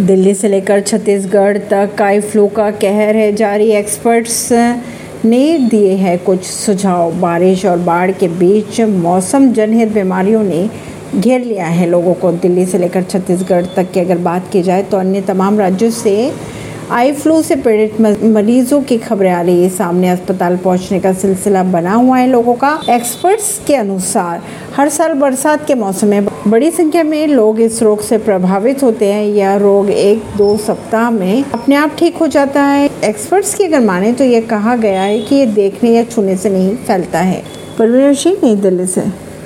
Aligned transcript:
दिल्ली 0.00 0.32
से 0.34 0.48
लेकर 0.48 0.80
छत्तीसगढ़ 0.80 1.58
तक 1.70 2.00
आई 2.02 2.20
फ्लू 2.20 2.46
का 2.46 2.70
कहर 2.70 3.16
है। 3.16 3.32
जारी 3.32 3.68
एक्सपर्ट्स 3.72 4.48
ने 5.24 5.58
दिए 5.60 5.92
हैं 5.96 6.18
कुछ 6.18 6.44
सुझाव। 6.44 7.12
बारिश 7.20 7.64
और 7.66 7.78
बाढ़ 7.80 8.10
के 8.12 8.28
बीच 8.30 8.80
मौसम 8.80 9.52
जनहित 9.52 9.92
बीमारियों 9.92 10.42
ने 10.42 10.68
घेर 11.14 11.40
लिया 11.40 11.66
है। 11.66 11.86
लोगों 11.86 12.14
को 12.14 12.32
दिल्ली 12.32 12.66
से 12.66 12.78
लेकर 12.78 13.02
छत्तीसगढ़ 13.02 13.66
तक 13.76 13.92
की 13.92 14.00
अगर 14.00 14.18
बात 14.20 14.50
की 14.52 14.62
जाए 14.62 14.82
तो 14.82 14.96
अन्य 14.96 15.20
तमाम 15.22 15.58
राज्यों 15.58 15.90
से 15.92 16.32
आई 16.90 17.12
फ्लू 17.12 17.40
से 17.42 17.56
पीड़ित 17.56 18.00
मरीजों 18.00 18.80
की 18.82 18.96
खबरें 18.98 19.30
आ 19.30 19.40
रही 19.42 19.62
है। 19.62 19.68
सामने 19.68 20.08
अस्पताल 20.08 20.56
पहुँचने 20.56 21.00
का 21.00 21.12
सिलसिला 21.12 21.62
बना 21.62 21.94
हुआ 21.94 22.18
है 22.18 22.26
लोगों 22.26 22.54
का। 22.54 22.78
एक्सपर्ट्स 22.90 23.58
के 23.66 23.74
अनुसार 23.76 24.42
हर 24.76 24.88
साल 24.88 25.12
बरसात 25.12 25.66
के 25.66 25.74
मौसम 25.74 26.06
में 26.06 26.26
बड़ी 26.48 26.70
संख्या 26.70 27.02
में 27.02 27.26
लोग 27.26 27.60
इस 27.60 27.82
रोग 27.82 28.00
से 28.00 28.18
प्रभावित 28.18 28.82
होते 28.82 29.12
हैं। 29.12 29.24
यह 29.26 29.56
रोग 29.56 29.90
एक 29.90 30.22
दो 30.36 30.56
सप्ताह 30.56 31.10
में 31.10 31.44
अपने 31.44 31.74
आप 31.74 31.96
ठीक 31.98 32.16
हो 32.16 32.26
जाता 32.26 32.62
है। 32.62 32.90
एक्सपर्ट्स 33.04 33.54
की 33.54 33.64
अगर 33.64 33.80
माने 33.80 34.12
तो 34.12 34.24
यह 34.24 34.40
कहा 34.40 34.76
गया 34.76 35.02
है 35.02 35.20
कि 35.20 35.36
ये 35.36 35.46
देखने 35.46 35.90
या 35.90 36.04
छूने 36.04 36.36
से 36.36 36.50
नहीं 36.50 36.76
फैलता 36.76 37.18
है। 37.18 37.42
परवीन 37.78 38.14
सिंह, 38.14 38.36
नई 38.44 38.56
दिल्ली 38.56 38.86
से। 38.86 39.23